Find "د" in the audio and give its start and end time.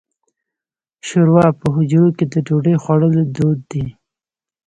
2.27-2.35